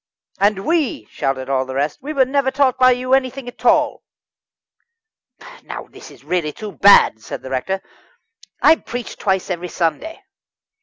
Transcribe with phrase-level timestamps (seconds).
[0.39, 4.01] "And we," shouted the rest "we were never taught by you anything at all."
[5.61, 7.83] "Now this is really too bad," said the rector.
[8.63, 10.23] "I preached twice every Sunday."